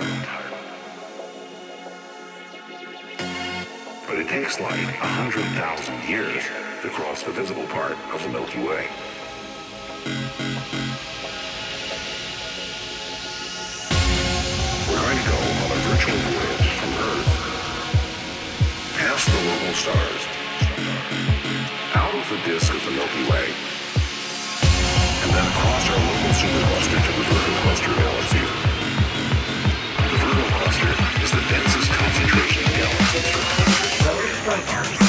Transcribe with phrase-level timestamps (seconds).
[0.00, 0.08] But
[4.16, 6.42] it takes hundred thousand years
[6.80, 8.88] to cross the visible part of the Milky Way.
[14.88, 17.28] We're going to go on a virtual voyage from Earth,
[18.96, 20.24] past the local stars,
[21.92, 23.52] out of the disk of the Milky Way,
[25.20, 28.59] and then across our local supercluster to the Virgo cluster galaxy.
[31.30, 34.99] The densest concentration of galaxies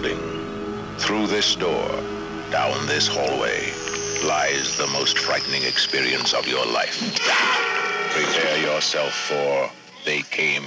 [0.00, 1.88] building, through this door,
[2.50, 3.72] down this hallway,
[4.26, 7.18] lies the most frightening experience of your life.
[8.10, 9.70] Prepare yourself for
[10.04, 10.64] they came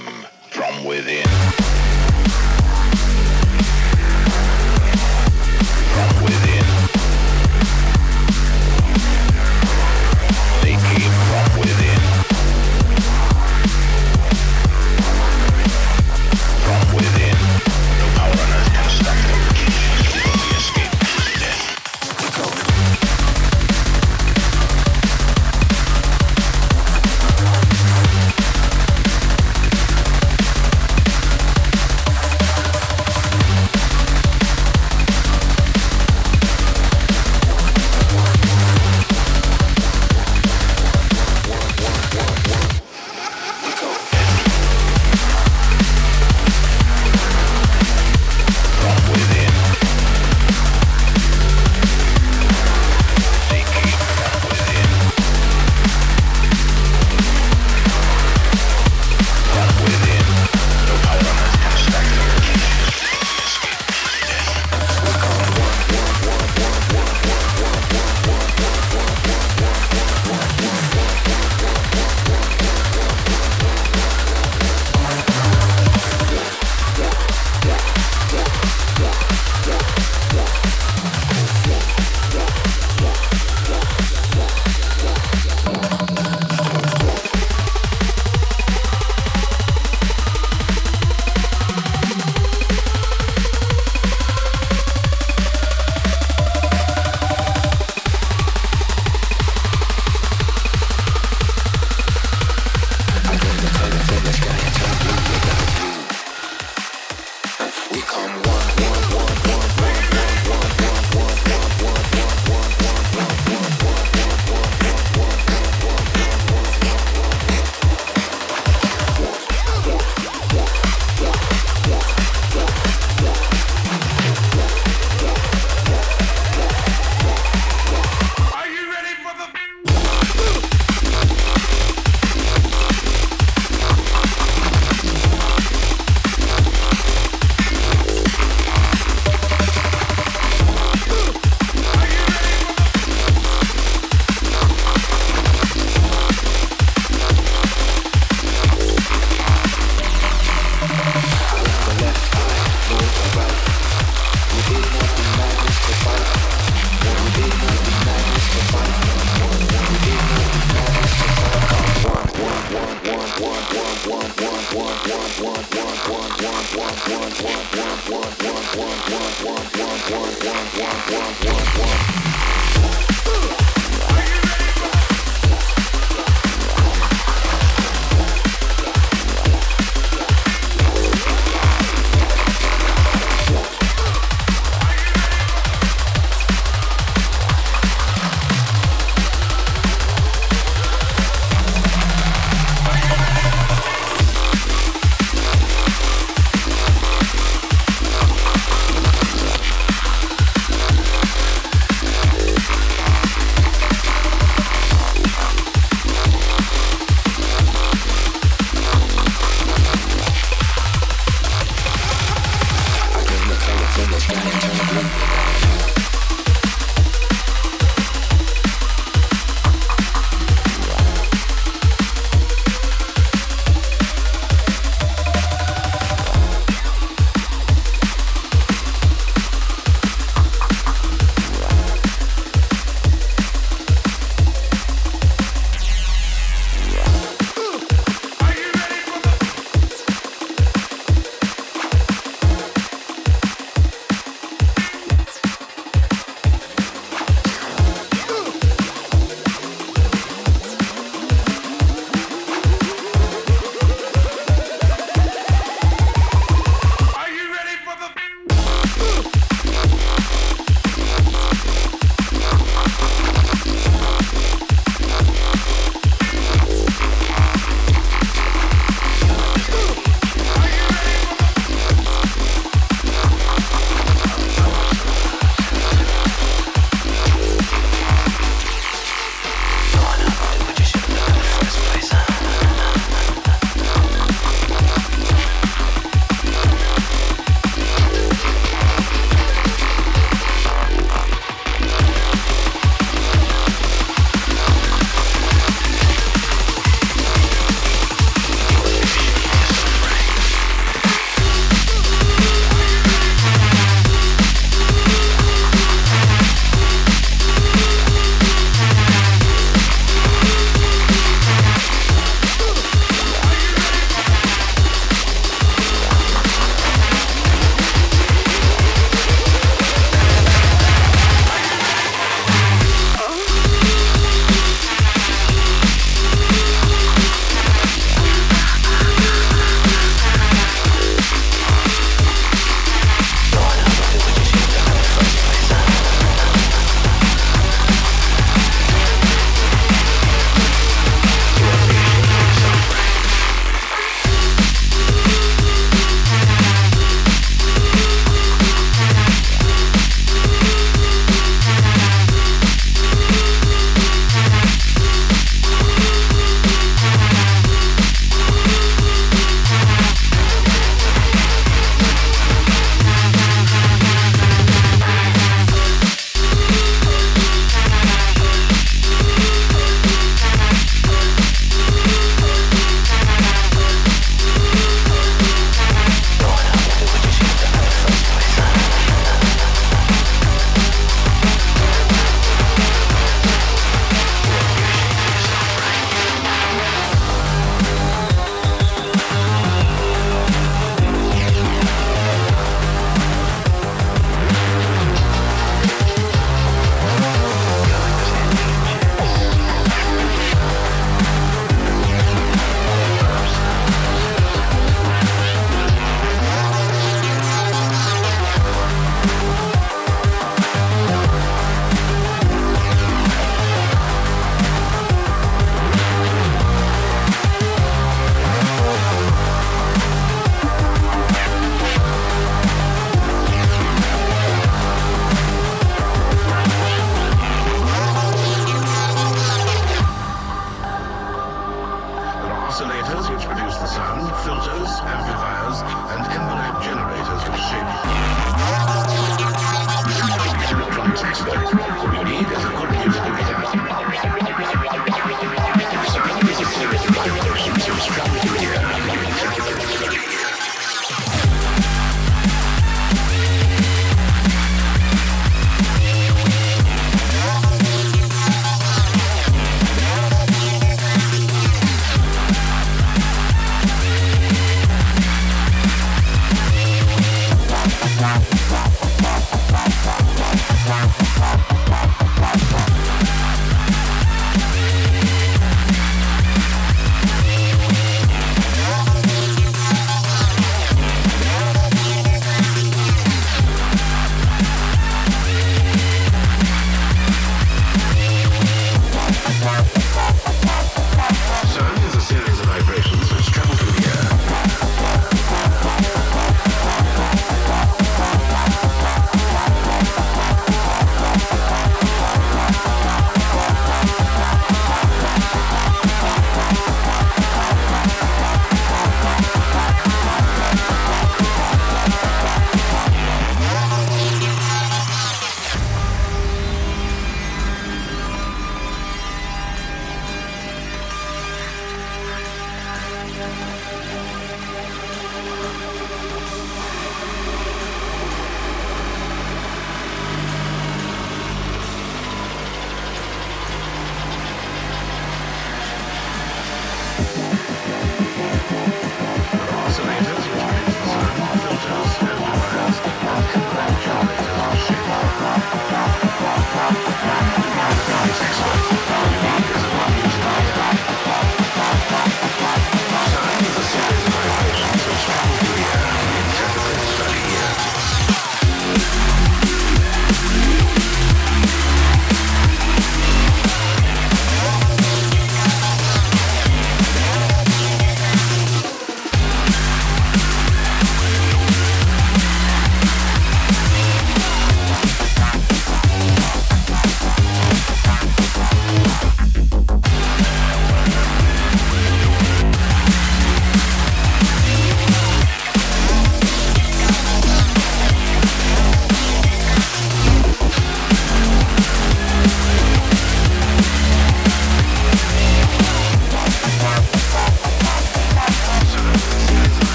[0.50, 1.63] from within.